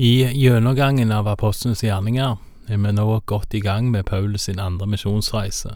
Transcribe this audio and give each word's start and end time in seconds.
I 0.00 0.30
gjennomgangen 0.32 1.10
av 1.10 1.26
apostlenes 1.26 1.80
gjerninger 1.82 2.36
er 2.70 2.78
vi 2.78 2.90
nå 2.94 3.16
godt 3.26 3.56
i 3.58 3.60
gang 3.60 3.88
med 3.90 4.06
Paulus 4.06 4.44
sin 4.46 4.60
andre 4.62 4.86
misjonsreise. 4.86 5.72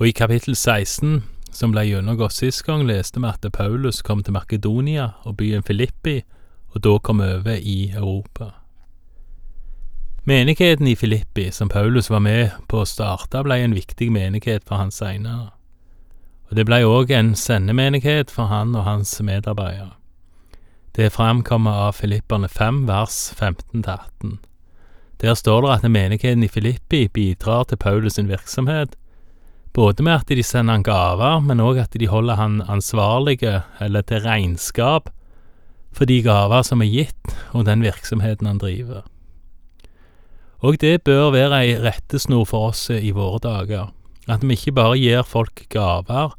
Og 0.00 0.08
i 0.08 0.10
kapittel 0.18 0.56
16, 0.58 1.22
som 1.54 1.70
ble 1.70 1.84
gjennomgått 1.86 2.34
sist 2.34 2.64
gang, 2.66 2.82
leste 2.88 3.22
vi 3.22 3.30
at 3.30 3.46
Paulus 3.54 4.02
kom 4.02 4.26
til 4.26 4.34
Makedonia 4.34 5.12
og 5.22 5.36
byen 5.38 5.62
Filippi, 5.62 6.24
og 6.74 6.82
da 6.82 6.98
kom 6.98 7.22
over 7.22 7.54
i 7.54 7.92
Europa. 7.94 8.50
Menigheten 10.26 10.90
i 10.90 10.98
Filippi, 10.98 11.52
som 11.54 11.70
Paulus 11.70 12.10
var 12.10 12.26
med 12.26 12.50
på 12.66 12.82
å 12.82 12.92
starte, 12.96 13.46
ble 13.46 13.62
en 13.62 13.78
viktig 13.78 14.10
menighet 14.10 14.66
for 14.66 14.82
han 14.82 14.90
seinere. 14.90 15.52
Og 16.50 16.58
det 16.58 16.66
ble 16.66 16.82
òg 16.82 17.14
en 17.14 17.36
sendemenighet 17.38 18.26
for 18.34 18.50
han 18.50 18.74
og 18.74 18.90
hans 18.90 19.20
medarbeidere. 19.22 19.94
Det 20.94 21.10
fremkommer 21.10 21.88
av 21.88 21.92
Filipperne 21.92 22.46
5, 22.48 22.84
vers 22.86 23.32
15-18. 23.34 24.36
Der 25.18 25.34
står 25.34 25.64
det 25.64 25.72
at 25.72 25.86
menigheten 25.90 26.44
i 26.46 26.48
Filippi 26.48 27.08
bidrar 27.08 27.64
til 27.66 27.80
Paulus 27.82 28.14
sin 28.14 28.28
virksomhet, 28.30 28.94
både 29.74 30.06
med 30.06 30.20
at 30.20 30.30
de 30.30 30.42
sender 30.46 30.76
han 30.76 30.86
gaver, 30.86 31.40
men 31.42 31.58
òg 31.58 31.80
at 31.82 31.98
de 31.98 32.06
holder 32.06 32.38
han 32.38 32.62
ansvarlige, 32.70 33.64
eller 33.82 34.06
til 34.06 34.22
regnskap, 34.22 35.10
for 35.90 36.06
de 36.06 36.20
gaver 36.22 36.62
som 36.62 36.82
er 36.82 36.92
gitt, 36.92 37.34
og 37.50 37.66
den 37.66 37.82
virksomheten 37.82 38.46
han 38.46 38.62
driver. 38.62 39.02
Og 40.62 40.78
det 40.78 41.02
bør 41.02 41.34
være 41.34 41.58
ei 41.64 41.74
rettesnor 41.74 42.46
for 42.46 42.70
oss 42.70 42.86
i 42.94 43.10
våre 43.10 43.42
dager, 43.42 43.90
at 44.30 44.46
vi 44.46 44.54
ikke 44.54 44.78
bare 44.78 45.02
gir 45.02 45.26
folk 45.26 45.66
gaver, 45.74 46.38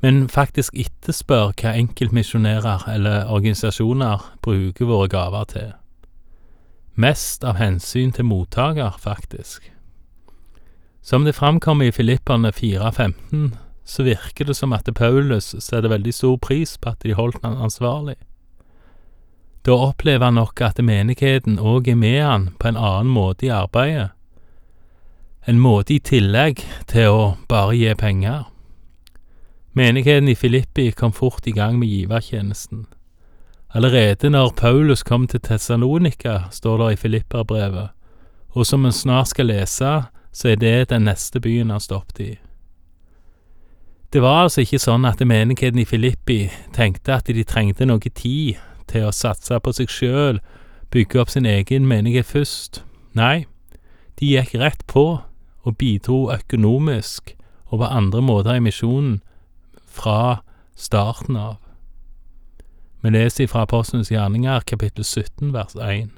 men 0.00 0.28
faktisk 0.28 0.74
etterspør 0.78 1.52
hva 1.58 1.74
enkeltmisjonærer 1.78 2.86
eller 2.92 3.30
organisasjoner 3.34 4.22
bruker 4.42 4.86
våre 4.86 5.08
gaver 5.10 5.48
til. 5.50 5.72
Mest 6.94 7.44
av 7.46 7.58
hensyn 7.58 8.12
til 8.14 8.26
mottaker, 8.26 8.94
faktisk. 8.98 9.72
Som 11.02 11.24
det 11.24 11.34
framkommer 11.34 11.88
i 11.88 11.94
Filipperne 11.94 12.50
4.15, 12.54 13.54
så 13.84 14.02
virker 14.02 14.44
det 14.44 14.56
som 14.56 14.72
at 14.72 14.90
Paulus 14.94 15.54
setter 15.58 15.88
veldig 15.88 16.14
stor 16.14 16.36
pris 16.36 16.76
på 16.78 16.90
at 16.90 17.02
de 17.02 17.14
holdt 17.14 17.38
han 17.42 17.56
ansvarlig. 17.56 18.16
Da 19.66 19.72
opplever 19.72 20.24
han 20.24 20.34
nok 20.34 20.60
at 20.60 20.82
menigheten 20.84 21.58
òg 21.58 21.88
er 21.88 21.96
med 21.96 22.22
han 22.22 22.48
på 22.58 22.68
en 22.68 22.76
annen 22.76 23.10
måte 23.12 23.46
i 23.46 23.54
arbeidet, 23.54 24.10
en 25.48 25.60
måte 25.60 25.94
i 25.94 26.02
tillegg 26.04 26.60
til 26.90 27.08
å 27.08 27.20
bare 27.48 27.76
gi 27.76 27.94
penger. 27.96 28.44
Menigheten 29.78 30.28
i 30.28 30.34
Filippi 30.34 30.90
kom 30.90 31.12
fort 31.12 31.46
i 31.46 31.50
gang 31.50 31.78
med 31.78 31.88
givertjenesten. 31.88 32.86
Allerede 33.74 34.30
når 34.30 34.50
Paulus 34.56 35.02
kom 35.02 35.26
til 35.26 35.40
Tessalonika, 35.40 36.38
står 36.50 36.78
det 36.78 36.92
i 36.92 36.96
Filipperbrevet, 36.96 37.88
og 38.48 38.66
som 38.66 38.84
en 38.84 38.92
snart 38.92 39.28
skal 39.28 39.46
lese, 39.46 39.90
så 40.32 40.48
er 40.48 40.56
det 40.56 40.90
den 40.90 41.06
neste 41.06 41.40
byen 41.40 41.70
han 41.70 41.80
stoppet 41.80 42.20
i. 42.20 42.32
Det 44.12 44.22
var 44.22 44.48
altså 44.48 44.64
ikke 44.66 44.82
sånn 44.82 45.06
at 45.06 45.22
menigheten 45.22 45.78
i 45.78 45.86
Filippi 45.86 46.40
tenkte 46.74 47.14
at 47.14 47.30
de 47.30 47.46
trengte 47.46 47.86
noe 47.86 48.10
tid 48.10 48.58
til 48.90 49.06
å 49.06 49.14
satse 49.14 49.60
på 49.62 49.76
seg 49.78 49.94
sjøl, 49.94 50.42
bygge 50.90 51.22
opp 51.22 51.30
sin 51.30 51.46
egen 51.46 51.86
menighet 51.86 52.26
først. 52.26 52.82
Nei, 53.14 53.46
de 54.18 54.34
gikk 54.34 54.58
rett 54.58 54.82
på 54.90 55.06
og 55.62 55.78
bidro 55.78 56.32
økonomisk 56.34 57.36
og 57.70 57.78
på 57.78 57.94
andre 57.94 58.26
måter 58.26 58.58
i 58.58 58.66
misjonen 58.66 59.20
fra 59.98 60.38
starten 60.76 61.36
av. 61.36 61.56
Vi 63.00 63.10
leser 63.10 63.46
fra 63.46 63.62
Apostlenes 63.66 64.10
gjerninger, 64.10 64.60
kapittel 64.60 65.04
17, 65.04 65.52
vers 65.52 65.76
1. 65.76 66.10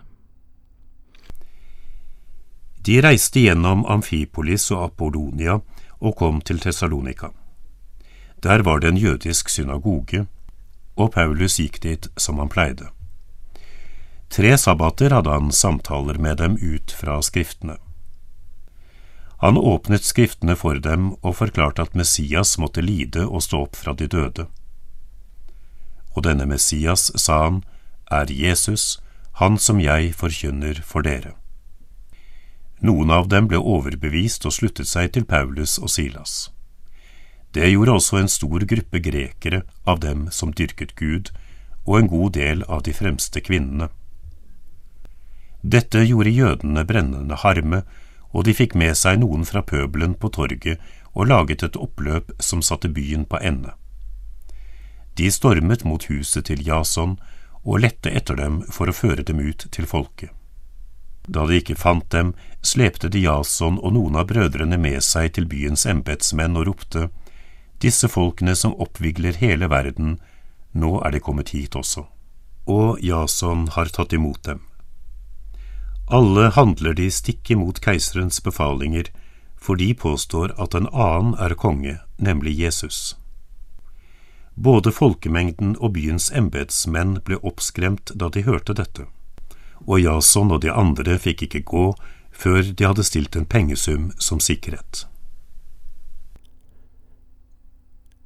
De 2.84 3.00
reiste 3.04 3.42
gjennom 3.44 3.84
Amfipolis 3.86 4.70
og 4.72 4.86
Apollonia 4.86 5.58
og 6.00 6.16
kom 6.16 6.40
til 6.40 6.60
Tessalonika. 6.60 7.28
Der 8.40 8.62
var 8.64 8.80
det 8.80 8.88
en 8.88 8.96
jødisk 8.96 9.48
synagoge, 9.52 10.24
og 10.96 11.12
Paulus 11.12 11.58
gikk 11.60 11.82
dit 11.84 12.08
som 12.16 12.40
han 12.40 12.48
pleide. 12.48 12.88
Tre 14.30 14.56
sabbater 14.58 15.12
hadde 15.12 15.32
han 15.34 15.52
samtaler 15.52 16.18
med 16.18 16.40
dem 16.40 16.56
ut 16.56 16.92
fra 16.96 17.20
Skriftene. 17.22 17.76
Han 19.40 19.56
åpnet 19.56 20.04
Skriftene 20.04 20.56
for 20.56 20.76
dem 20.84 21.14
og 21.24 21.38
forklarte 21.38 21.86
at 21.86 21.94
Messias 21.96 22.58
måtte 22.60 22.84
lide 22.84 23.24
og 23.24 23.40
stå 23.46 23.62
opp 23.64 23.78
fra 23.80 23.94
de 23.96 24.08
døde. 24.10 24.46
Og 26.12 26.26
denne 26.26 26.44
Messias, 26.46 27.08
sa 27.16 27.44
han, 27.46 27.62
er 28.10 28.28
Jesus, 28.28 29.00
han 29.40 29.56
som 29.58 29.80
jeg 29.80 30.12
forkynner 30.12 30.82
for 30.84 31.06
dere. 31.06 31.32
Noen 32.84 33.12
av 33.12 33.28
dem 33.32 33.48
ble 33.48 33.60
overbevist 33.60 34.44
og 34.48 34.52
sluttet 34.56 34.88
seg 34.88 35.12
til 35.14 35.24
Paulus 35.24 35.78
og 35.78 35.88
Silas. 35.92 36.50
Det 37.52 37.68
gjorde 37.70 37.96
også 37.96 38.20
en 38.20 38.28
stor 38.28 38.64
gruppe 38.68 39.00
grekere 39.02 39.62
av 39.88 40.00
dem 40.04 40.28
som 40.30 40.52
dyrket 40.52 40.94
Gud, 40.96 41.32
og 41.88 41.98
en 41.98 42.12
god 42.12 42.36
del 42.36 42.62
av 42.68 42.84
de 42.84 42.92
fremste 42.94 43.40
kvinnene. 43.40 43.88
Dette 45.60 46.04
gjorde 46.04 46.32
jødene 46.32 46.84
brennende 46.84 47.40
harme, 47.40 47.82
og 48.32 48.46
de 48.46 48.54
fikk 48.54 48.76
med 48.78 48.96
seg 48.98 49.20
noen 49.22 49.44
fra 49.48 49.62
pøbelen 49.66 50.14
på 50.14 50.30
torget 50.34 50.80
og 51.12 51.26
laget 51.26 51.64
et 51.66 51.76
oppløp 51.76 52.32
som 52.38 52.62
satte 52.62 52.88
byen 52.88 53.24
på 53.26 53.40
ende. 53.42 53.74
De 55.18 55.30
stormet 55.30 55.84
mot 55.84 56.04
huset 56.06 56.46
til 56.46 56.62
Jason 56.66 57.18
og 57.62 57.82
lette 57.82 58.10
etter 58.10 58.38
dem 58.38 58.62
for 58.70 58.88
å 58.88 58.94
føre 58.96 59.26
dem 59.26 59.42
ut 59.42 59.66
til 59.74 59.86
folket. 59.86 60.30
Da 61.28 61.44
de 61.46 61.58
ikke 61.60 61.76
fant 61.76 62.06
dem, 62.10 62.32
slepte 62.62 63.10
de 63.12 63.20
Jason 63.26 63.76
og 63.78 63.92
noen 63.94 64.16
av 64.16 64.30
brødrene 64.30 64.78
med 64.80 65.02
seg 65.04 65.34
til 65.36 65.46
byens 65.50 65.84
embetsmenn 65.86 66.56
og 66.56 66.70
ropte, 66.70 67.10
Disse 67.80 68.10
folkene 68.12 68.52
som 68.56 68.74
oppvigler 68.76 69.38
hele 69.40 69.70
verden, 69.72 70.18
nå 70.76 70.98
er 71.00 71.14
de 71.14 71.20
kommet 71.24 71.54
hit 71.56 71.76
også. 71.78 72.04
Og 72.68 73.00
Jason 73.00 73.70
har 73.72 73.88
tatt 73.88 74.12
imot 74.12 74.42
dem. 74.44 74.60
Alle 76.10 76.48
handler 76.50 76.94
de 76.98 77.06
stikk 77.10 77.50
imot 77.54 77.78
keiserens 77.84 78.40
befalinger, 78.42 79.06
for 79.54 79.78
de 79.78 79.92
påstår 79.94 80.50
at 80.58 80.74
en 80.74 80.88
annen 80.90 81.36
er 81.38 81.54
konge, 81.54 82.00
nemlig 82.18 82.56
Jesus. 82.58 83.14
Både 84.54 84.90
folkemengden 84.90 85.76
og 85.78 85.94
byens 85.94 86.26
embetsmenn 86.34 87.20
ble 87.24 87.38
oppskremt 87.46 88.10
da 88.18 88.26
de 88.28 88.42
hørte 88.42 88.74
dette, 88.74 89.06
og 89.86 90.00
Jason 90.02 90.50
og 90.50 90.64
de 90.64 90.72
andre 90.74 91.14
fikk 91.18 91.46
ikke 91.46 91.62
gå 91.70 91.84
før 92.34 92.72
de 92.72 92.88
hadde 92.88 93.06
stilt 93.06 93.38
en 93.38 93.46
pengesum 93.46 94.10
som 94.18 94.40
sikkerhet. 94.42 95.04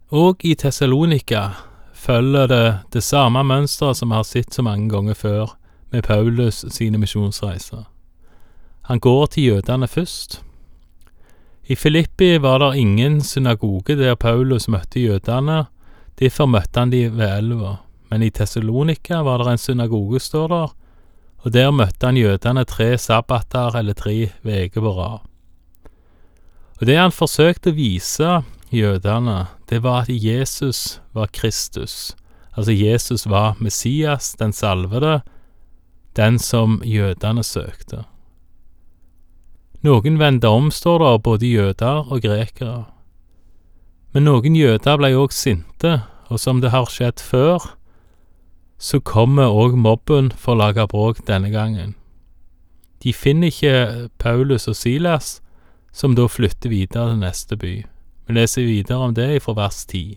Og 0.08 0.40
i 0.40 0.54
Tessalonika 0.54 1.50
følger 1.92 2.48
det 2.48 2.64
det 2.96 3.04
samme 3.04 3.42
mønsteret 3.44 4.00
som 4.00 4.08
vi 4.08 4.18
har 4.22 4.26
sett 4.28 4.56
så 4.56 4.64
mange 4.64 4.88
ganger 4.88 5.14
før, 5.18 5.54
med 5.94 6.02
Paulus 6.02 6.64
sine 6.74 6.98
misjonsreiser. 6.98 7.84
Han 8.90 9.00
går 9.00 9.26
til 9.26 9.44
jødene 9.44 9.86
først. 9.88 10.40
I 11.70 11.74
Filippi 11.74 12.36
var 12.42 12.58
det 12.58 12.80
ingen 12.82 13.20
synagoge 13.22 13.94
der 13.96 14.14
Paulus 14.14 14.66
møtte 14.68 15.00
jødene, 15.00 15.64
derfor 16.18 16.50
møtte 16.50 16.82
han 16.82 16.90
de 16.92 17.06
ved 17.08 17.38
elva, 17.38 17.76
men 18.10 18.22
i 18.22 18.30
Tessalonika 18.30 19.22
var 19.24 19.38
det 19.38 19.52
en 19.52 19.62
synagoge, 19.62 20.20
står 20.20 20.48
der, 20.48 20.74
og 21.38 21.52
der 21.52 21.70
møtte 21.70 22.06
han 22.06 22.18
jødene 22.18 22.64
tre 22.64 22.98
sabbater 22.98 23.78
eller 23.78 23.94
tre 23.94 24.16
uker 24.44 24.80
på 24.80 24.92
rad. 24.98 25.22
Og 26.80 26.86
det 26.86 26.98
han 26.98 27.14
forsøkte 27.14 27.70
å 27.70 27.78
vise 27.78 28.40
jødene, 28.74 29.46
det 29.70 29.80
var 29.86 30.02
at 30.02 30.10
Jesus 30.10 31.00
var 31.14 31.30
Kristus, 31.32 32.16
altså 32.52 32.72
Jesus 32.72 33.24
var 33.30 33.54
Messias, 33.60 34.34
den 34.36 34.52
salvede, 34.52 35.22
den 36.16 36.38
som 36.38 36.80
jødene 36.84 37.44
søkte. 37.44 38.04
Noen 39.84 40.18
vendte 40.18 40.48
om, 40.48 40.70
står 40.72 41.02
det, 41.02 41.22
både 41.22 41.46
jøder 41.46 42.06
og 42.08 42.22
grekere. 42.24 42.84
Men 44.14 44.24
noen 44.28 44.56
jøder 44.56 44.96
ble 44.96 45.10
òg 45.18 45.34
sinte, 45.34 45.98
og 46.32 46.40
som 46.40 46.62
det 46.62 46.70
har 46.72 46.88
skjedd 46.88 47.20
før, 47.20 47.74
så 48.78 49.00
kommer 49.00 49.52
òg 49.52 49.76
mobben 49.76 50.30
for 50.32 50.54
å 50.54 50.62
lage 50.62 50.86
bråk 50.88 51.24
denne 51.28 51.50
gangen. 51.52 51.94
De 53.04 53.12
finner 53.12 53.52
ikke 53.52 54.08
Paulus 54.18 54.68
og 54.70 54.76
Silas, 54.78 55.40
som 55.92 56.14
da 56.16 56.26
flytter 56.26 56.72
videre 56.72 57.12
til 57.12 57.20
neste 57.20 57.58
by. 57.60 57.74
Vi 58.26 58.34
leser 58.34 58.64
videre 58.64 59.04
om 59.04 59.14
det 59.14 59.42
fra 59.44 59.52
vers 59.58 59.84
10. 59.84 60.16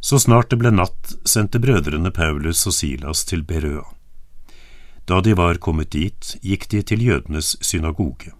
Så 0.00 0.18
snart 0.18 0.50
det 0.50 0.56
ble 0.60 0.72
natt, 0.72 1.14
sendte 1.24 1.60
brødrene 1.60 2.10
Paulus 2.10 2.66
og 2.66 2.74
Silas 2.74 3.24
til 3.28 3.44
Berøa. 3.44 3.84
Da 5.04 5.20
de 5.20 5.34
var 5.36 5.58
kommet 5.58 5.90
dit, 5.92 6.36
gikk 6.42 6.68
de 6.70 6.82
til 6.86 7.02
jødenes 7.02 7.56
synagoge. 7.60 8.32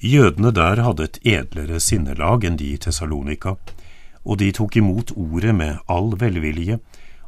Jødene 0.00 0.50
der 0.54 0.82
hadde 0.82 1.04
et 1.04 1.18
edlere 1.26 1.80
sinnelag 1.82 2.46
enn 2.46 2.58
de 2.58 2.72
i 2.74 2.78
Tessalonika, 2.80 3.56
og 4.24 4.38
de 4.38 4.50
tok 4.54 4.76
imot 4.78 5.12
ordet 5.16 5.54
med 5.54 5.78
all 5.86 6.14
velvilje 6.18 6.78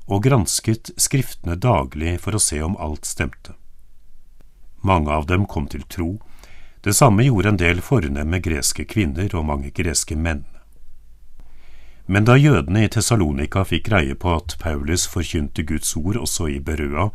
og 0.07 0.23
gransket 0.27 0.93
skriftene 0.99 1.57
daglig 1.59 2.17
for 2.23 2.35
å 2.35 2.43
se 2.43 2.61
om 2.63 2.77
alt 2.79 3.07
stemte. 3.07 3.55
Mange 4.83 5.13
av 5.13 5.27
dem 5.27 5.47
kom 5.47 5.69
til 5.71 5.85
tro, 5.87 6.19
det 6.83 6.95
samme 6.97 7.27
gjorde 7.27 7.53
en 7.53 7.61
del 7.61 7.83
fornemme 7.85 8.41
greske 8.41 8.87
kvinner 8.89 9.29
og 9.37 9.47
mange 9.51 9.71
greske 9.77 10.17
menn. 10.17 10.47
Men 12.11 12.25
da 12.27 12.35
jødene 12.35 12.81
i 12.85 12.89
Tessalonika 12.91 13.63
fikk 13.63 13.85
greie 13.87 14.17
på 14.19 14.33
at 14.35 14.57
Paulus 14.59 15.05
forkynte 15.07 15.63
Guds 15.63 15.93
ord 15.95 16.17
også 16.19 16.49
i 16.51 16.57
Berøa, 16.59 17.13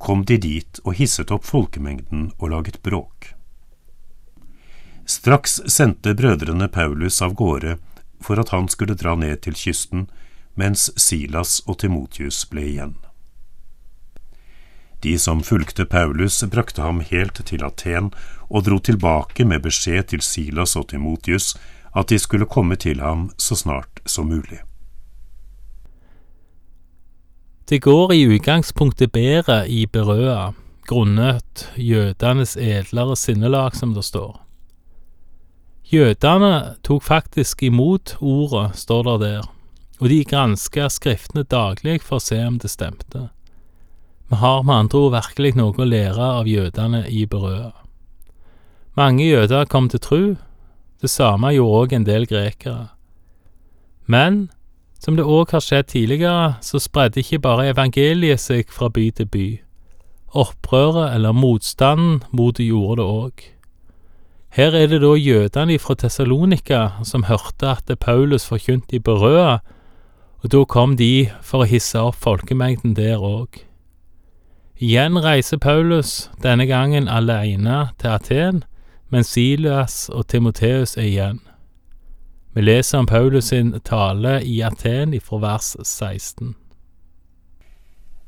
kom 0.00 0.22
de 0.24 0.38
dit 0.40 0.80
og 0.86 0.96
hisset 0.96 1.28
opp 1.34 1.44
folkemengden 1.44 2.30
og 2.38 2.54
laget 2.54 2.78
bråk. 2.80 3.34
Straks 5.04 5.58
sendte 5.68 6.16
brødrene 6.16 6.70
Paulus 6.72 7.20
av 7.20 7.36
gårde 7.36 7.76
for 8.24 8.40
at 8.40 8.54
han 8.56 8.72
skulle 8.72 8.96
dra 8.96 9.12
ned 9.20 9.42
til 9.44 9.52
kysten, 9.52 10.08
mens 10.56 10.88
Silas 10.96 11.60
og 11.66 11.82
Timotius 11.84 12.46
ble 12.48 12.64
igjen. 12.72 12.96
De 15.04 15.18
som 15.20 15.44
fulgte 15.44 15.84
Paulus, 15.84 16.40
brakte 16.48 16.82
ham 16.82 17.04
helt 17.04 17.44
til 17.44 17.62
Aten 17.68 18.14
og 18.48 18.64
dro 18.64 18.80
tilbake 18.80 19.44
med 19.44 19.62
beskjed 19.68 20.08
til 20.14 20.24
Silas 20.24 20.72
og 20.80 20.88
Timotius 20.88 21.52
at 21.96 22.08
de 22.08 22.18
skulle 22.18 22.46
komme 22.46 22.76
til 22.76 23.00
ham 23.00 23.30
så 23.38 23.56
snart 23.56 24.00
som 24.06 24.28
mulig. 24.28 24.60
Det 27.68 27.82
går 27.84 28.12
i 28.12 28.24
utgangspunktet 28.24 29.12
bedre 29.12 29.68
i 29.68 29.86
Berøa, 29.86 30.52
grunnet 30.88 31.68
jødenes 31.76 32.56
edlere 32.56 33.16
sinnelag, 33.16 33.76
som 33.76 33.92
det 33.94 34.04
står. 34.04 34.38
Jødene 35.92 36.76
tok 36.84 37.02
faktisk 37.02 37.62
imot 37.62 38.16
ordet, 38.20 38.76
står 38.76 39.02
det 39.02 39.20
der, 39.20 39.44
og 40.00 40.08
de 40.08 40.24
granska 40.24 40.88
skriftene 40.88 41.44
daglig 41.44 42.00
for 42.02 42.16
å 42.16 42.24
se 42.24 42.40
om 42.46 42.56
det 42.60 42.70
stemte. 42.72 43.28
Vi 44.28 44.36
har 44.36 44.62
med 44.62 44.74
andre 44.74 44.98
ord 44.98 45.14
virkelig 45.16 45.54
noe 45.56 45.76
å 45.76 45.88
lære 45.88 46.32
av 46.40 46.48
jødene 46.48 47.06
i 47.08 47.24
Berøa. 47.26 47.72
Mange 48.96 49.24
jøder 49.24 49.64
kom 49.64 49.88
til 49.88 50.00
tru, 50.00 50.22
det 51.02 51.10
samme 51.10 51.52
gjorde 51.54 51.82
òg 51.82 51.92
en 51.96 52.06
del 52.06 52.26
grekere. 52.26 52.88
Men 54.06 54.48
som 54.98 55.16
det 55.16 55.26
òg 55.26 55.52
har 55.54 55.62
skjedd 55.62 55.92
tidligere, 55.92 56.56
så 56.60 56.80
spredde 56.82 57.22
ikke 57.22 57.38
bare 57.44 57.68
evangeliet 57.70 58.42
seg 58.42 58.72
fra 58.74 58.88
by 58.90 59.10
til 59.14 59.28
by. 59.30 59.46
Opprøret 60.34 61.14
eller 61.14 61.32
motstanden 61.32 62.22
mot 62.32 62.56
det 62.58 62.66
gjorde 62.66 62.98
det 63.02 63.06
òg. 63.06 63.46
Her 64.58 64.74
er 64.74 64.86
det 64.90 65.00
da 65.04 65.12
jødene 65.14 65.78
fra 65.78 65.94
Tessalonika 65.94 66.80
som 67.04 67.28
hørte 67.28 67.68
at 67.68 67.98
Paulus 68.00 68.48
forkynte 68.48 68.96
i 68.96 68.98
Berøa, 68.98 69.58
og 70.42 70.52
da 70.52 70.64
kom 70.64 70.96
de 70.96 71.28
for 71.42 71.62
å 71.62 71.68
hisse 71.68 72.00
opp 72.00 72.18
folkemengden 72.18 72.96
der 72.96 73.22
òg. 73.22 73.62
Igjen 74.78 75.18
reiser 75.18 75.58
Paulus, 75.58 76.30
denne 76.42 76.66
gangen 76.66 77.08
alene 77.08 77.88
til 77.98 78.14
Aten, 78.14 78.64
mens 79.08 79.32
Silas 79.34 80.08
og 80.08 80.28
Timoteus 80.28 80.96
er 80.96 81.08
igjen. 81.08 81.40
Vi 82.54 82.64
leser 82.64 82.98
om 82.98 83.06
Paulus 83.06 83.50
sin 83.52 83.74
tale 83.84 84.40
i 84.44 84.60
Aten 84.60 85.14
fra 85.20 85.38
vers 85.38 85.76
16. 85.82 86.54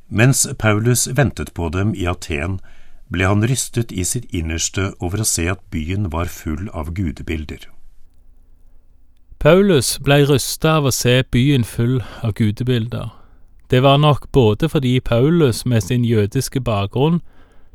Mens 0.09 0.47
Paulus 0.59 1.09
ventet 1.17 1.53
på 1.55 1.69
dem 1.69 1.95
i 1.95 2.07
Aten, 2.07 2.61
ble 3.11 3.27
han 3.27 3.43
rystet 3.43 3.93
i 3.93 4.05
sitt 4.05 4.29
innerste 4.35 4.93
over 5.01 5.23
å 5.23 5.27
se 5.27 5.49
at 5.51 5.63
byen 5.71 6.11
var 6.13 6.31
full 6.31 6.69
av 6.75 6.93
gudebilder. 6.95 7.67
Paulus 9.41 9.97
ble 10.05 10.21
rysta 10.29 10.77
av 10.79 10.87
å 10.87 10.95
se 10.95 11.23
byen 11.33 11.65
full 11.65 12.03
av 12.23 12.35
gudebilder. 12.39 13.09
Det 13.71 13.83
var 13.83 13.99
nok 13.99 14.29
både 14.33 14.69
fordi 14.69 15.01
Paulus 15.01 15.65
med 15.67 15.83
sin 15.83 16.05
jødiske 16.05 16.61
bakgrunn 16.61 17.21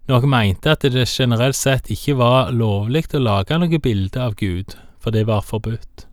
nok 0.07 0.25
mente 0.30 0.72
at 0.72 0.86
det 0.86 1.07
generelt 1.10 1.57
sett 1.57 1.90
ikke 1.92 2.18
var 2.19 2.52
lovlig 2.54 3.07
å 3.13 3.22
lage 3.22 3.57
noe 3.57 3.80
bilde 3.81 4.22
av 4.22 4.36
Gud, 4.40 4.75
for 5.00 5.12
det 5.12 5.25
var 5.28 5.46
forbudt. 5.46 6.07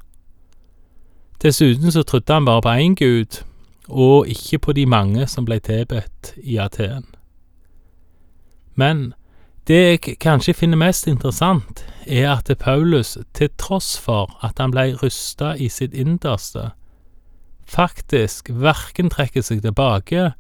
Dessuten 1.42 1.92
så 1.92 2.04
trodde 2.06 2.32
han 2.32 2.46
bare 2.46 2.62
på 2.62 2.76
én 2.78 2.94
gud, 2.94 3.42
og 3.88 4.28
ikke 4.30 4.58
på 4.58 4.72
de 4.72 4.86
mange 4.86 5.26
som 5.26 5.44
ble 5.44 5.58
tilbedt 5.58 6.34
i 6.38 6.56
Aten. 6.62 7.08
Men 8.78 9.12
det 9.66 9.80
jeg 9.80 10.16
kanskje 10.22 10.54
finner 10.54 10.78
mest 10.78 11.06
interessant, 11.06 11.84
er 12.06 12.30
at 12.32 12.50
Paulus, 12.58 13.18
til 13.34 13.50
tross 13.58 13.98
for 13.98 14.30
at 14.42 14.58
han 14.58 14.72
ble 14.74 14.92
rysta 15.02 15.52
i 15.54 15.68
sitt 15.68 15.94
innerste, 15.94 16.70
faktisk 17.66 18.50
verken 18.50 19.10
trekker 19.10 19.42
seg 19.42 19.62
tilbake 19.62 20.32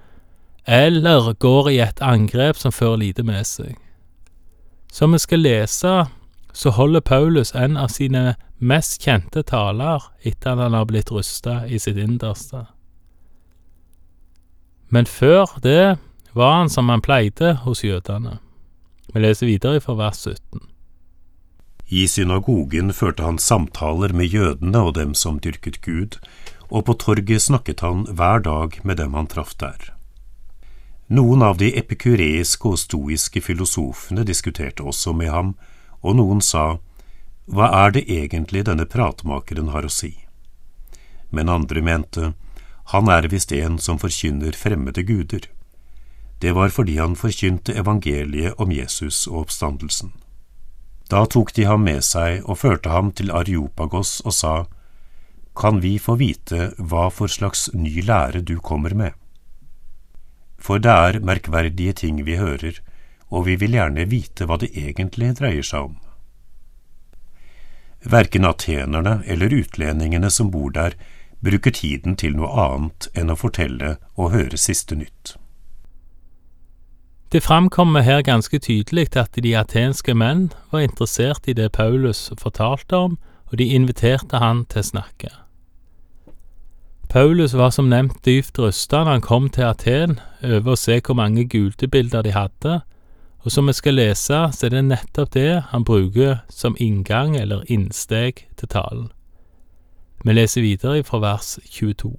eller 0.66 1.32
går 1.32 1.70
i 1.70 1.78
et 1.82 2.02
angrep 2.02 2.56
som 2.56 2.72
fører 2.72 2.96
lite 2.96 3.22
med 3.22 3.46
seg. 3.46 3.76
Som 4.92 5.12
vi 5.12 5.18
skal 5.18 5.42
lese, 5.42 5.94
så 6.52 6.70
holder 6.70 7.00
Paulus 7.00 7.54
en 7.54 7.76
av 7.76 7.88
sine 7.88 8.34
mest 8.58 9.02
kjente 9.02 9.42
taler 9.42 10.04
etter 10.22 10.52
at 10.52 10.66
han 10.66 10.76
har 10.76 10.86
blitt 10.86 11.10
rusta 11.10 11.62
i 11.66 11.80
sitt 11.80 11.96
innerste. 11.96 12.66
Men 14.92 15.08
før 15.08 15.56
det 15.64 15.96
var 16.36 16.58
han 16.58 16.70
som 16.70 16.88
han 16.92 17.00
pleide 17.00 17.54
hos 17.64 17.84
jødene. 17.84 18.38
Vi 19.12 19.20
leser 19.20 19.48
videre 19.48 19.80
fra 19.80 19.96
vers 19.96 20.20
17. 20.28 20.60
I 21.92 22.06
synagogen 22.08 22.92
førte 22.92 23.24
han 23.24 23.38
samtaler 23.38 24.12
med 24.16 24.32
jødene 24.32 24.80
og 24.80 24.94
dem 24.96 25.14
som 25.14 25.40
dyrket 25.40 25.80
Gud, 25.84 26.16
og 26.70 26.86
på 26.88 26.96
torget 27.00 27.42
snakket 27.42 27.80
han 27.84 28.06
hver 28.08 28.44
dag 28.44 28.78
med 28.84 28.96
dem 28.96 29.16
han 29.16 29.28
traff 29.28 29.52
der. 29.60 29.92
Noen 31.12 31.42
av 31.42 31.58
de 31.60 31.66
epikureiske 31.76 32.70
og 32.70 32.78
stoiske 32.80 33.42
filosofene 33.44 34.22
diskuterte 34.24 34.86
også 34.88 35.12
med 35.12 35.28
ham, 35.28 35.50
og 36.00 36.16
noen 36.16 36.40
sa, 36.40 36.78
Hva 37.44 37.68
er 37.82 37.92
det 37.92 38.06
egentlig 38.08 38.62
denne 38.64 38.86
pratmakeren 38.88 39.68
har 39.74 39.84
å 39.84 39.92
si? 39.92 40.14
Men 41.28 41.52
andre 41.52 41.82
mente, 41.82 42.32
Han 42.94 43.08
er 43.12 43.28
visst 43.28 43.52
en 43.52 43.78
som 43.78 43.98
forkynner 43.98 44.56
fremmede 44.56 45.02
guder. 45.02 45.50
Det 46.40 46.52
var 46.56 46.72
fordi 46.72 46.96
han 46.96 47.14
forkynte 47.14 47.76
evangeliet 47.76 48.54
om 48.58 48.72
Jesus 48.72 49.26
og 49.26 49.44
oppstandelsen. 49.44 50.12
Da 51.08 51.26
tok 51.26 51.52
de 51.52 51.64
ham 51.68 51.84
med 51.84 52.04
seg 52.04 52.40
og 52.48 52.58
førte 52.64 52.88
ham 52.88 53.12
til 53.12 53.30
Areopagos 53.30 54.22
og 54.24 54.32
sa, 54.32 54.66
Kan 55.54 55.80
vi 55.80 55.98
få 55.98 56.16
vite 56.16 56.72
hva 56.78 57.10
for 57.10 57.28
slags 57.28 57.68
ny 57.74 58.00
lære 58.00 58.40
du 58.40 58.58
kommer 58.60 58.94
med? 58.94 59.12
For 60.62 60.78
det 60.78 60.92
er 60.92 61.20
merkverdige 61.26 61.96
ting 62.04 62.22
vi 62.26 62.38
hører, 62.38 62.78
og 63.32 63.46
vi 63.48 63.56
vil 63.58 63.74
gjerne 63.74 64.06
vite 64.10 64.46
hva 64.46 64.60
det 64.62 64.70
egentlig 64.78 65.32
dreier 65.40 65.66
seg 65.66 65.88
om. 65.90 65.96
Verken 68.02 68.46
atenerne 68.46 69.22
eller 69.30 69.54
utlendingene 69.54 70.30
som 70.30 70.50
bor 70.50 70.70
der, 70.74 70.94
bruker 71.42 71.74
tiden 71.74 72.14
til 72.16 72.36
noe 72.38 72.50
annet 72.66 73.08
enn 73.18 73.30
å 73.32 73.38
fortelle 73.38 73.96
og 74.14 74.30
høre 74.34 74.58
siste 74.58 74.94
nytt. 74.98 75.34
Det 77.32 77.40
framkommer 77.42 78.04
her 78.06 78.22
ganske 78.22 78.58
tydelig 78.60 79.08
at 79.16 79.38
de 79.40 79.54
atenske 79.56 80.14
menn 80.14 80.50
var 80.70 80.84
interessert 80.84 81.48
i 81.48 81.54
det 81.56 81.72
Paulus 81.72 82.28
fortalte 82.38 82.98
om, 83.08 83.16
og 83.50 83.58
de 83.58 83.72
inviterte 83.74 84.38
han 84.38 84.66
til 84.68 84.84
å 84.84 84.90
snakke. 84.90 85.30
Paulus 87.12 87.52
var 87.52 87.70
som 87.70 87.90
nevnt 87.92 88.22
dypt 88.24 88.56
rysta 88.56 89.02
når 89.02 89.10
han 89.10 89.24
kom 89.24 89.48
til 89.52 89.66
Aten 89.68 90.14
over 90.40 90.72
å 90.72 90.78
se 90.80 90.94
hvor 91.04 91.18
mange 91.18 91.42
gudebilder 91.44 92.24
de 92.24 92.30
hadde, 92.32 92.78
og 93.44 93.52
som 93.52 93.68
vi 93.68 93.74
skal 93.76 93.98
lese, 93.98 94.38
så 94.56 94.64
er 94.64 94.72
det 94.72 94.80
nettopp 94.86 95.34
det 95.34 95.50
han 95.74 95.84
bruker 95.84 96.38
som 96.48 96.72
inngang 96.80 97.34
eller 97.36 97.68
innsteg 97.68 98.46
til 98.56 98.70
talen. 98.72 99.10
Vi 100.24 100.32
leser 100.32 100.64
videre 100.64 101.04
fra 101.04 101.20
vers 101.20 101.58
22. 101.68 102.14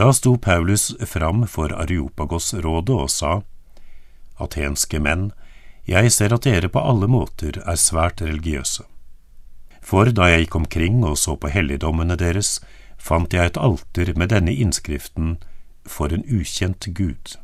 Da 0.00 0.08
sto 0.16 0.38
Paulus 0.40 0.94
fram 1.04 1.44
for 1.44 1.76
Areopagos-rådet 1.76 2.96
og 2.96 3.12
sa, 3.12 3.34
Atenske 4.40 5.02
menn, 5.04 5.34
jeg 5.84 6.16
ser 6.16 6.32
at 6.32 6.48
dere 6.48 6.72
på 6.72 6.80
alle 6.80 7.12
måter 7.12 7.60
er 7.60 7.76
svært 7.76 8.24
religiøse. 8.24 8.88
For 9.80 10.10
da 10.12 10.28
jeg 10.30 10.46
gikk 10.46 10.56
omkring 10.56 11.04
og 11.04 11.18
så 11.18 11.36
på 11.36 11.50
helligdommene 11.50 12.16
deres, 12.20 12.60
fant 12.98 13.32
jeg 13.32 13.52
et 13.52 13.60
alter 13.60 14.12
med 14.16 14.28
denne 14.28 14.52
innskriften 14.52 15.38
For 15.86 16.12
en 16.12 16.24
ukjent 16.28 16.86
Gud. 16.94 17.36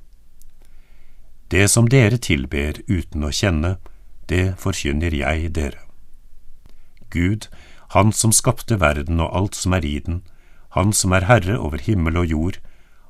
Det 1.50 1.71
som 1.71 1.88
dere 1.88 2.19
tilber 2.19 2.83
uten 2.88 3.25
å 3.25 3.33
kjenne, 3.33 3.76
det 4.28 4.59
forkynner 4.59 5.14
jeg 5.14 5.55
dere. 5.55 5.81
Gud, 7.11 7.49
Han 7.95 8.12
som 8.12 8.33
skapte 8.33 8.81
verden 8.81 9.21
og 9.21 9.31
alt 9.33 9.55
som 9.55 9.73
er 9.73 9.85
i 9.85 9.99
den, 9.99 10.23
Han 10.71 10.93
som 10.93 11.12
er 11.12 11.25
herre 11.25 11.59
over 11.59 11.78
himmel 11.78 12.16
og 12.16 12.26
jord, 12.26 12.59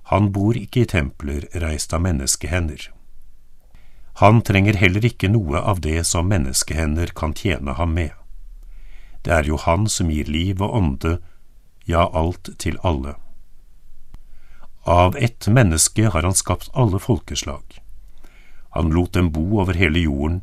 han 0.06 0.30
bor 0.32 0.54
ikke 0.54 0.84
i 0.84 0.86
templer 0.86 1.48
reist 1.58 1.94
av 1.96 2.04
menneskehender. 2.04 2.92
Han 4.22 4.38
trenger 4.46 4.78
heller 4.78 5.04
ikke 5.04 5.28
noe 5.32 5.58
av 5.58 5.80
det 5.82 6.04
som 6.06 6.28
menneskehender 6.30 7.10
kan 7.18 7.34
tjene 7.34 7.74
ham 7.74 7.96
med. 7.96 8.12
Det 9.26 9.34
er 9.34 9.48
jo 9.48 9.56
Han 9.58 9.88
som 9.90 10.10
gir 10.10 10.28
liv 10.30 10.60
og 10.62 10.74
ånde, 10.78 11.16
ja, 11.84 12.04
alt 12.14 12.52
til 12.62 12.78
alle. 12.86 13.16
Av 14.86 15.16
ett 15.16 15.48
menneske 15.48 16.12
har 16.14 16.22
han 16.22 16.34
skapt 16.34 16.70
alle 16.72 17.00
folkeslag. 17.02 17.80
Han 18.70 18.92
lot 18.94 19.12
dem 19.18 19.32
bo 19.34 19.58
over 19.58 19.74
hele 19.74 19.98
jorden, 19.98 20.42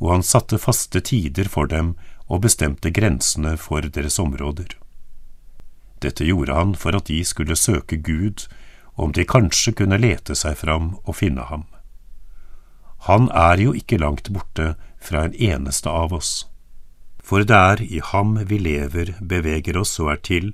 og 0.00 0.14
han 0.14 0.24
satte 0.24 0.56
faste 0.58 1.02
tider 1.04 1.44
for 1.44 1.68
dem 1.68 1.92
og 2.24 2.40
bestemte 2.46 2.88
grensene 2.90 3.58
for 3.60 3.84
deres 3.84 4.16
områder. 4.18 4.78
Dette 6.00 6.24
gjorde 6.24 6.56
han 6.56 6.72
for 6.74 6.96
at 6.96 7.12
de 7.12 7.20
skulle 7.24 7.56
søke 7.56 7.98
Gud, 8.00 8.46
om 8.96 9.12
de 9.12 9.26
kanskje 9.28 9.74
kunne 9.76 10.00
lete 10.00 10.32
seg 10.34 10.56
fram 10.56 10.94
og 11.04 11.18
finne 11.20 11.44
ham. 11.52 11.66
Han 13.12 13.28
er 13.28 13.60
jo 13.60 13.76
ikke 13.76 14.00
langt 14.00 14.32
borte 14.32 14.72
fra 15.00 15.26
en 15.26 15.36
eneste 15.36 15.90
av 15.90 16.16
oss. 16.16 16.46
For 17.22 17.46
det 17.46 17.56
er 17.56 17.82
i 17.86 18.00
ham 18.02 18.34
vi 18.50 18.58
lever, 18.58 19.14
beveger 19.20 19.78
oss 19.78 19.94
og 20.02 20.10
er 20.16 20.22
til, 20.26 20.52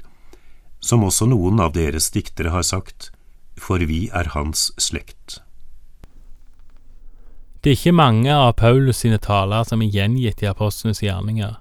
som 0.80 1.04
også 1.04 1.26
noen 1.26 1.60
av 1.60 1.72
deres 1.74 2.10
diktere 2.14 2.52
har 2.54 2.66
sagt, 2.66 3.10
for 3.58 3.82
vi 3.82 4.06
er 4.14 4.30
hans 4.36 4.68
slekt. 4.78 5.40
Det 7.60 7.72
er 7.72 7.78
ikke 7.80 7.96
mange 7.96 8.30
av 8.30 8.52
Paulus 8.60 9.02
sine 9.02 9.18
taler 9.18 9.64
som 9.66 9.82
er 9.82 9.90
gjengitt 9.90 10.44
i 10.44 10.50
apostlenes 10.50 11.02
gjerninger, 11.02 11.56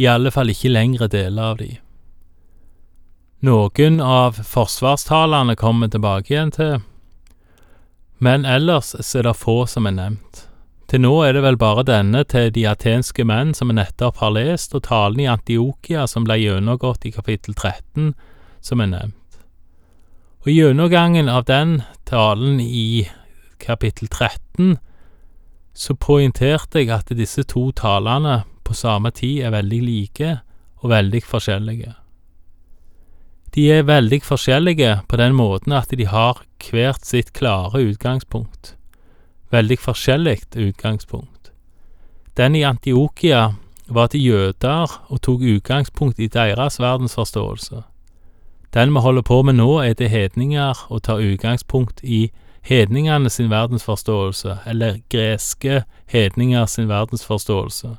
i 0.00 0.06
alle 0.08 0.32
fall 0.32 0.48
ikke 0.54 0.72
lengre 0.72 1.10
deler 1.12 1.52
av 1.52 1.58
de. 1.60 1.74
Noen 3.44 4.00
av 4.02 4.40
forsvarstalene 4.42 5.54
kommer 5.58 5.86
vi 5.86 5.94
tilbake 5.94 6.32
igjen 6.32 6.54
til, 6.54 6.78
men 8.18 8.46
ellers 8.48 8.94
er 8.98 9.28
det 9.28 9.36
få 9.38 9.60
som 9.70 9.86
er 9.86 9.94
nevnt. 9.94 10.47
Til 10.88 11.02
nå 11.04 11.12
er 11.20 11.34
det 11.36 11.42
vel 11.44 11.58
bare 11.60 11.84
denne 11.84 12.22
til 12.24 12.48
de 12.54 12.62
atenske 12.70 13.24
menn 13.28 13.50
som 13.56 13.68
vi 13.68 13.76
nettopp 13.76 14.22
har 14.22 14.32
lest, 14.32 14.72
og 14.72 14.86
talen 14.86 15.20
i 15.20 15.28
Antiokia 15.28 16.06
som 16.08 16.24
ble 16.24 16.38
gjennomgått 16.40 17.04
i 17.04 17.12
kapittel 17.12 17.52
13, 17.52 18.14
som 18.64 18.80
er 18.80 18.88
nevnt. 18.94 19.40
Og 20.46 20.48
gjennomgangen 20.54 21.28
av 21.28 21.44
den 21.44 21.82
talen 22.08 22.56
i 22.64 23.04
kapittel 23.60 24.08
13 24.08 24.78
så 25.76 25.94
poengterte 25.94 26.80
jeg 26.80 26.94
at 26.94 27.12
disse 27.14 27.44
to 27.44 27.68
talene 27.76 28.40
på 28.64 28.74
samme 28.74 29.12
tid 29.12 29.44
er 29.44 29.52
veldig 29.58 29.82
like 29.84 30.32
og 30.80 30.88
veldig 30.94 31.20
forskjellige. 31.26 31.92
De 33.52 33.68
er 33.76 33.84
veldig 33.84 34.22
forskjellige 34.24 34.96
på 35.08 35.20
den 35.20 35.36
måten 35.36 35.76
at 35.76 35.92
de 35.92 36.08
har 36.08 36.40
hvert 36.64 37.04
sitt 37.04 37.34
klare 37.36 37.84
utgangspunkt. 37.92 38.77
Veldig 39.50 39.78
forskjellig 39.80 40.38
utgangspunkt. 40.56 41.52
Den 42.36 42.54
i 42.54 42.62
Antiokia 42.62 43.52
var 43.88 44.06
til 44.12 44.24
jøder 44.24 44.92
og 45.08 45.22
tok 45.22 45.40
utgangspunkt 45.40 46.18
i 46.18 46.28
deres 46.28 46.76
verdensforståelse. 46.80 47.82
Den 48.74 48.92
vi 48.94 49.00
holder 49.00 49.22
på 49.22 49.42
med 49.42 49.56
nå, 49.56 49.78
er 49.80 49.94
til 49.96 50.08
hedninger 50.12 50.86
og 50.92 51.02
tar 51.02 51.24
utgangspunkt 51.24 52.04
i 52.04 52.28
hedningene 52.60 53.30
sin 53.30 53.50
verdensforståelse, 53.50 54.58
eller 54.66 55.00
greske 55.08 55.82
hedninger 56.06 56.66
sin 56.66 56.88
verdensforståelse. 56.88 57.96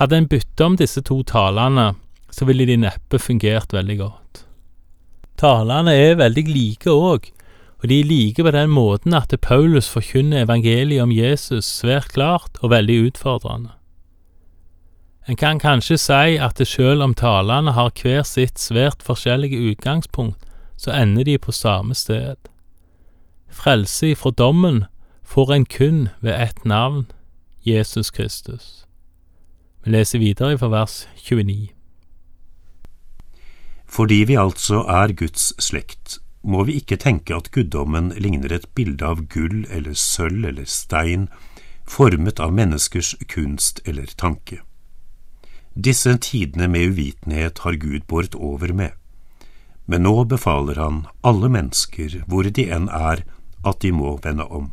Hadde 0.00 0.16
en 0.16 0.28
byttet 0.28 0.60
om 0.60 0.76
disse 0.76 1.02
to 1.02 1.22
talene, 1.22 1.92
så 2.30 2.44
ville 2.44 2.66
de 2.66 2.76
neppe 2.76 3.18
fungert 3.18 3.72
veldig 3.72 3.98
godt. 3.98 4.44
Talene 5.38 5.92
er 5.94 6.16
veldig 6.18 6.44
like 6.48 6.90
òg, 6.90 7.28
og 7.82 7.88
de 7.88 8.02
liker 8.02 8.42
på 8.42 8.50
den 8.50 8.70
måten 8.70 9.14
at 9.14 9.34
Paulus 9.42 9.88
forkynner 9.88 10.42
evangeliet 10.42 11.02
om 11.02 11.12
Jesus 11.14 11.64
svært 11.64 12.12
klart 12.12 12.58
og 12.62 12.70
veldig 12.70 12.98
utfordrende. 13.06 13.70
En 15.28 15.36
kan 15.36 15.58
kanskje 15.60 15.98
si 16.00 16.36
at 16.40 16.60
selv 16.66 17.02
om 17.04 17.14
talene 17.14 17.72
har 17.76 17.92
hver 18.02 18.22
sitt 18.24 18.58
svært 18.58 19.02
forskjellige 19.04 19.60
utgangspunkt, 19.70 20.40
så 20.76 20.90
ender 20.90 21.24
de 21.24 21.38
på 21.38 21.52
samme 21.52 21.94
sted. 21.94 22.36
Frelse 23.50 24.10
ifra 24.10 24.30
dommen 24.30 24.84
får 25.22 25.52
en 25.52 25.66
kun 25.66 26.08
ved 26.20 26.34
ett 26.42 26.64
navn, 26.64 27.06
Jesus 27.66 28.10
Kristus. 28.10 28.86
Vi 29.84 29.90
leser 29.90 30.18
videre 30.18 30.58
fra 30.58 30.68
vers 30.68 31.08
29. 31.16 31.68
Fordi 33.86 34.24
vi 34.26 34.34
altså 34.34 34.82
er 34.88 35.12
Guds 35.12 35.52
slekt, 35.64 36.18
må 36.42 36.64
vi 36.64 36.78
ikke 36.80 36.98
tenke 37.00 37.36
at 37.36 37.50
guddommen 37.54 38.12
ligner 38.16 38.52
et 38.54 38.68
bilde 38.74 39.04
av 39.06 39.24
gull 39.32 39.64
eller 39.70 39.94
sølv 39.98 40.46
eller 40.52 40.68
stein, 40.70 41.28
formet 41.88 42.40
av 42.40 42.52
menneskers 42.54 43.14
kunst 43.28 43.80
eller 43.88 44.10
tanke. 44.20 44.60
Disse 45.74 46.14
tidene 46.18 46.68
med 46.68 46.94
uvitenhet 46.94 47.62
har 47.64 47.78
Gud 47.80 48.06
båret 48.10 48.34
over 48.34 48.72
med, 48.72 48.92
men 49.86 50.04
nå 50.04 50.24
befaler 50.28 50.76
han 50.82 51.06
alle 51.24 51.48
mennesker, 51.48 52.22
hvor 52.28 52.44
de 52.44 52.66
enn 52.68 52.90
er, 52.92 53.24
at 53.64 53.80
de 53.82 53.92
må 53.94 54.16
vende 54.24 54.44
om. 54.44 54.72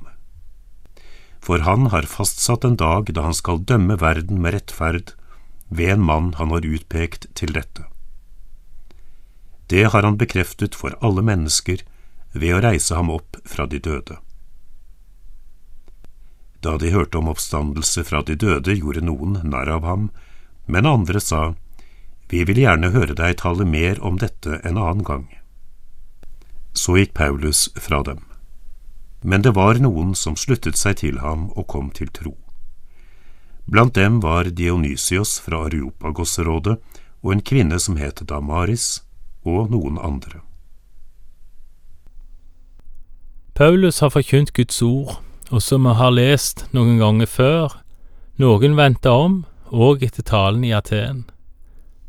For 1.46 1.62
han 1.62 1.92
har 1.94 2.10
fastsatt 2.10 2.66
en 2.66 2.78
dag 2.80 3.12
da 3.14 3.28
han 3.28 3.38
skal 3.38 3.64
dømme 3.64 4.00
verden 4.02 4.42
med 4.42 4.58
rettferd 4.58 5.14
ved 5.70 5.96
en 5.96 6.06
mann 6.06 6.34
han 6.40 6.52
har 6.52 6.66
utpekt 6.66 7.30
til 7.38 7.54
dette. 7.54 7.86
Det 9.68 9.84
har 9.84 10.04
han 10.04 10.18
bekreftet 10.18 10.76
for 10.76 10.98
alle 11.02 11.24
mennesker 11.26 11.82
ved 12.34 12.56
å 12.56 12.62
reise 12.66 12.96
ham 12.96 13.10
opp 13.10 13.40
fra 13.46 13.66
de 13.66 13.80
døde. 13.80 14.20
Da 16.66 16.78
de 16.82 16.90
hørte 16.90 17.18
om 17.18 17.30
oppstandelse 17.30 18.04
fra 18.04 18.24
de 18.26 18.36
døde, 18.36 18.74
gjorde 18.74 19.06
noen 19.06 19.40
narr 19.44 19.70
av 19.70 19.84
ham, 19.86 20.10
men 20.66 20.86
andre 20.90 21.22
sa, 21.22 21.54
Vi 22.28 22.44
vil 22.44 22.58
gjerne 22.58 22.90
høre 22.90 23.14
deg 23.14 23.38
tale 23.38 23.66
mer 23.70 24.00
om 24.02 24.18
dette 24.18 24.58
en 24.66 24.80
annen 24.82 25.04
gang. 25.06 25.28
Så 26.74 26.98
gikk 26.98 27.14
Paulus 27.14 27.70
fra 27.78 28.02
dem. 28.04 28.24
Men 29.22 29.44
det 29.46 29.54
var 29.54 29.78
noen 29.78 30.16
som 30.16 30.36
sluttet 30.36 30.78
seg 30.78 30.98
til 31.04 31.20
ham 31.22 31.52
og 31.54 31.68
kom 31.68 31.92
til 31.94 32.10
tro. 32.10 32.34
Blant 33.66 33.94
dem 33.94 34.20
var 34.22 34.50
Dionysios 34.50 35.38
fra 35.40 35.68
Areopagosrådet 35.68 36.76
og 37.22 37.32
en 37.32 37.46
kvinne 37.46 37.80
som 37.80 37.98
het 38.02 38.26
Damaris, 38.26 39.06
og 39.46 39.72
noen 39.72 40.00
andre. 40.02 40.42
Paulus 43.56 44.02
har 44.04 44.12
forkynt 44.12 44.52
Guds 44.54 44.82
ord, 44.82 45.22
og 45.52 45.62
som 45.62 45.86
vi 45.88 45.94
har 45.96 46.12
lest 46.12 46.66
noen 46.76 46.98
ganger 47.00 47.30
før, 47.30 47.78
noen 48.42 48.76
vendte 48.76 49.10
om, 49.10 49.44
og 49.72 50.04
etter 50.04 50.26
talen 50.26 50.66
i 50.68 50.74
Aten, 50.76 51.24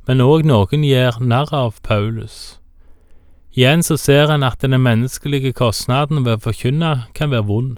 men 0.08 0.22
òg 0.22 0.46
noen 0.46 0.84
gjør 0.86 1.20
narr 1.22 1.52
av 1.54 1.78
Paulus. 1.86 2.58
Igjen 3.56 3.82
så 3.86 3.96
ser 3.96 4.30
en 4.32 4.44
at 4.44 4.60
den 4.60 4.76
menneskelige 4.82 5.54
kostnaden 5.56 6.26
ved 6.26 6.36
å 6.36 6.44
forkynne 6.44 6.92
kan 7.16 7.30
være 7.32 7.46
vond. 7.48 7.76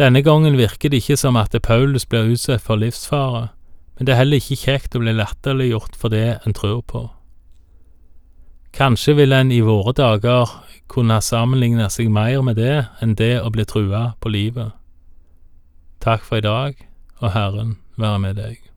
Denne 0.00 0.22
gangen 0.24 0.56
virker 0.58 0.90
det 0.90 1.02
ikke 1.02 1.18
som 1.20 1.36
at 1.36 1.54
Paulus 1.62 2.08
blir 2.08 2.32
utsatt 2.32 2.64
for 2.64 2.80
livsfare, 2.80 3.50
men 3.96 4.08
det 4.08 4.14
er 4.14 4.22
heller 4.24 4.40
ikke 4.40 4.62
kjekt 4.64 4.96
å 4.96 5.02
bli 5.04 5.14
latterliggjort 5.14 6.00
for 6.00 6.10
det 6.10 6.40
en 6.46 6.56
tror 6.56 6.80
på. 6.82 7.10
Kanskje 8.72 9.14
vil 9.14 9.32
en 9.36 9.52
i 9.52 9.60
våre 9.60 9.92
dager 9.92 10.48
kunne 10.88 11.18
sammenligne 11.20 11.90
seg 11.92 12.08
mer 12.12 12.40
med 12.40 12.56
det 12.56 12.86
enn 13.04 13.12
det 13.20 13.34
å 13.44 13.50
bli 13.52 13.66
trua 13.68 14.14
på 14.20 14.32
livet. 14.32 14.72
Takk 16.00 16.24
for 16.24 16.40
i 16.40 16.44
dag, 16.44 16.80
og 17.20 17.34
Herren 17.36 17.76
være 18.00 18.18
med 18.24 18.40
deg. 18.40 18.71